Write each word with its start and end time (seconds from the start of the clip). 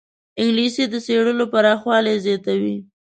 انګلیسي 0.39 0.83
د 0.89 0.95
څېړنو 1.05 1.45
پراخوالی 1.53 2.15
زیاتوي 2.25 2.77